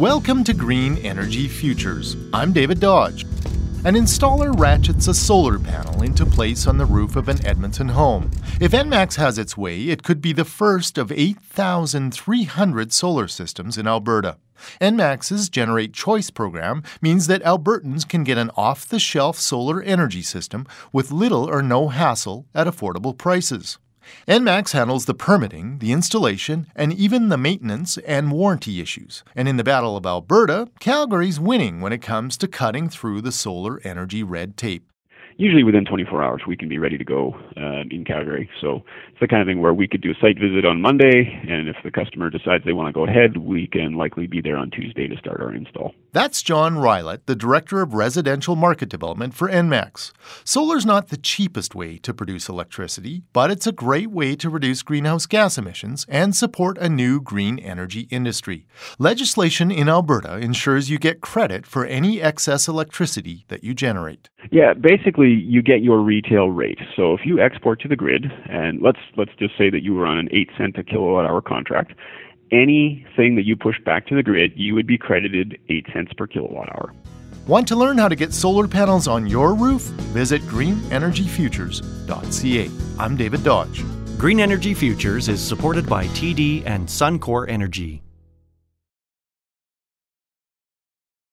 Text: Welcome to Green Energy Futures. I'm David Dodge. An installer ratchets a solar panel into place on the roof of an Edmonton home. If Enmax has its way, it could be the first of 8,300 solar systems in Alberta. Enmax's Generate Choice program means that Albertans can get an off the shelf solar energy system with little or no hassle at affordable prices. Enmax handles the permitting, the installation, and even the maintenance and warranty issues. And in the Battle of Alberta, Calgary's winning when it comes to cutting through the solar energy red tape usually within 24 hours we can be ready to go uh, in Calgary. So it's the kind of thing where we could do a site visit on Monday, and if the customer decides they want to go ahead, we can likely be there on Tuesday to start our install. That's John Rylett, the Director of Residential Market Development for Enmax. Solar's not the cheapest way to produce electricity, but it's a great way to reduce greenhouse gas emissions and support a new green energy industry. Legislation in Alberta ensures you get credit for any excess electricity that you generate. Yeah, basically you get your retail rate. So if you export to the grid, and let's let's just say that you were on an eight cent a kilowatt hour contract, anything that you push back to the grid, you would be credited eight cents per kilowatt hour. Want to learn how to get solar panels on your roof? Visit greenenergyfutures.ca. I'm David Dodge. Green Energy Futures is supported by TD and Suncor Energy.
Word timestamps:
Welcome 0.00 0.44
to 0.44 0.54
Green 0.54 0.96
Energy 0.96 1.46
Futures. 1.46 2.16
I'm 2.32 2.54
David 2.54 2.80
Dodge. 2.80 3.24
An 3.84 3.96
installer 3.96 4.58
ratchets 4.58 5.08
a 5.08 5.12
solar 5.12 5.58
panel 5.58 6.02
into 6.02 6.24
place 6.24 6.66
on 6.66 6.78
the 6.78 6.86
roof 6.86 7.16
of 7.16 7.28
an 7.28 7.44
Edmonton 7.44 7.90
home. 7.90 8.30
If 8.62 8.72
Enmax 8.72 9.16
has 9.16 9.36
its 9.36 9.58
way, 9.58 9.90
it 9.90 10.02
could 10.02 10.22
be 10.22 10.32
the 10.32 10.46
first 10.46 10.96
of 10.96 11.12
8,300 11.12 12.94
solar 12.94 13.28
systems 13.28 13.76
in 13.76 13.86
Alberta. 13.86 14.38
Enmax's 14.80 15.50
Generate 15.50 15.92
Choice 15.92 16.30
program 16.30 16.82
means 17.02 17.26
that 17.26 17.42
Albertans 17.42 18.08
can 18.08 18.24
get 18.24 18.38
an 18.38 18.50
off 18.56 18.88
the 18.88 18.98
shelf 18.98 19.36
solar 19.36 19.82
energy 19.82 20.22
system 20.22 20.66
with 20.94 21.12
little 21.12 21.44
or 21.44 21.60
no 21.60 21.88
hassle 21.88 22.46
at 22.54 22.66
affordable 22.66 23.16
prices. 23.16 23.76
Enmax 24.26 24.72
handles 24.72 25.04
the 25.04 25.14
permitting, 25.14 25.78
the 25.78 25.92
installation, 25.92 26.66
and 26.74 26.92
even 26.92 27.28
the 27.28 27.36
maintenance 27.36 27.98
and 27.98 28.32
warranty 28.32 28.80
issues. 28.80 29.22
And 29.34 29.48
in 29.48 29.56
the 29.56 29.64
Battle 29.64 29.96
of 29.96 30.06
Alberta, 30.06 30.68
Calgary's 30.80 31.40
winning 31.40 31.80
when 31.80 31.92
it 31.92 32.02
comes 32.02 32.36
to 32.38 32.48
cutting 32.48 32.88
through 32.88 33.20
the 33.20 33.32
solar 33.32 33.80
energy 33.84 34.22
red 34.22 34.56
tape 34.56 34.90
usually 35.40 35.64
within 35.64 35.86
24 35.86 36.22
hours 36.22 36.42
we 36.46 36.56
can 36.56 36.68
be 36.68 36.78
ready 36.78 36.98
to 36.98 37.04
go 37.04 37.34
uh, 37.56 37.82
in 37.90 38.04
Calgary. 38.06 38.48
So 38.60 38.82
it's 39.08 39.20
the 39.20 39.26
kind 39.26 39.40
of 39.40 39.48
thing 39.48 39.62
where 39.62 39.72
we 39.72 39.88
could 39.88 40.02
do 40.02 40.10
a 40.10 40.14
site 40.20 40.38
visit 40.38 40.66
on 40.66 40.82
Monday, 40.82 41.40
and 41.48 41.66
if 41.68 41.76
the 41.82 41.90
customer 41.90 42.28
decides 42.28 42.64
they 42.64 42.74
want 42.74 42.88
to 42.88 42.92
go 42.92 43.06
ahead, 43.06 43.38
we 43.38 43.66
can 43.66 43.94
likely 43.94 44.26
be 44.26 44.42
there 44.42 44.58
on 44.58 44.70
Tuesday 44.70 45.08
to 45.08 45.16
start 45.16 45.40
our 45.40 45.54
install. 45.54 45.94
That's 46.12 46.42
John 46.42 46.74
Rylett, 46.74 47.20
the 47.24 47.34
Director 47.34 47.80
of 47.80 47.94
Residential 47.94 48.54
Market 48.54 48.90
Development 48.90 49.32
for 49.32 49.48
Enmax. 49.48 50.12
Solar's 50.44 50.84
not 50.84 51.08
the 51.08 51.16
cheapest 51.16 51.74
way 51.74 51.96
to 51.98 52.12
produce 52.12 52.48
electricity, 52.48 53.22
but 53.32 53.50
it's 53.50 53.66
a 53.66 53.72
great 53.72 54.10
way 54.10 54.36
to 54.36 54.50
reduce 54.50 54.82
greenhouse 54.82 55.24
gas 55.24 55.56
emissions 55.56 56.04
and 56.08 56.36
support 56.36 56.76
a 56.78 56.88
new 56.88 57.20
green 57.20 57.58
energy 57.58 58.08
industry. 58.10 58.66
Legislation 58.98 59.70
in 59.70 59.88
Alberta 59.88 60.36
ensures 60.36 60.90
you 60.90 60.98
get 60.98 61.22
credit 61.22 61.64
for 61.66 61.86
any 61.86 62.20
excess 62.20 62.68
electricity 62.68 63.46
that 63.48 63.64
you 63.64 63.72
generate. 63.72 64.28
Yeah, 64.50 64.74
basically 64.74 65.30
you 65.30 65.62
get 65.62 65.82
your 65.82 66.00
retail 66.00 66.48
rate. 66.48 66.80
So 66.96 67.14
if 67.14 67.20
you 67.24 67.40
export 67.40 67.80
to 67.82 67.88
the 67.88 67.96
grid, 67.96 68.32
and 68.48 68.80
let's 68.80 68.98
let's 69.16 69.32
just 69.38 69.56
say 69.58 69.68
that 69.70 69.82
you 69.82 69.94
were 69.94 70.06
on 70.06 70.18
an 70.18 70.28
eight 70.32 70.48
cent 70.56 70.78
a 70.78 70.82
kilowatt 70.82 71.26
hour 71.26 71.42
contract, 71.42 71.92
anything 72.50 73.36
that 73.36 73.44
you 73.44 73.56
push 73.56 73.76
back 73.84 74.06
to 74.06 74.14
the 74.14 74.22
grid, 74.22 74.52
you 74.56 74.74
would 74.74 74.86
be 74.86 74.96
credited 74.98 75.58
eight 75.68 75.86
cents 75.92 76.12
per 76.16 76.26
kilowatt 76.26 76.70
hour. 76.70 76.94
Want 77.46 77.68
to 77.68 77.76
learn 77.76 77.98
how 77.98 78.08
to 78.08 78.16
get 78.16 78.32
solar 78.32 78.66
panels 78.68 79.08
on 79.08 79.26
your 79.26 79.54
roof? 79.54 79.82
Visit 80.12 80.42
greenenergyfutures.ca. 80.42 82.70
I'm 82.98 83.16
David 83.16 83.42
Dodge. 83.42 83.82
Green 84.18 84.40
Energy 84.40 84.74
Futures 84.74 85.28
is 85.28 85.40
supported 85.40 85.88
by 85.88 86.04
TD 86.08 86.64
and 86.66 86.86
Suncor 86.86 87.48
Energy. 87.48 88.02